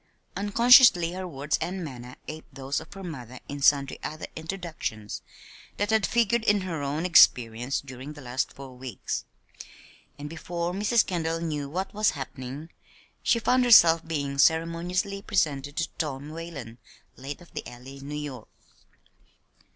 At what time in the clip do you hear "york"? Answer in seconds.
18.17-18.49